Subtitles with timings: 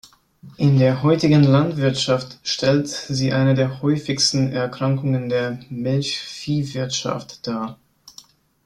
[0.57, 7.77] In der heutigen Landwirtschaft stellt sie eine der häufigsten Erkrankungen der Milchviehwirtschaft dar.